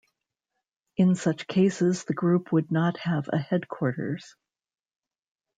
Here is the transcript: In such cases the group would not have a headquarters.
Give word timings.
In 0.97 1.13
such 1.13 1.45
cases 1.45 2.05
the 2.05 2.15
group 2.15 2.51
would 2.51 2.71
not 2.71 2.97
have 3.01 3.27
a 3.31 3.37
headquarters. 3.37 4.35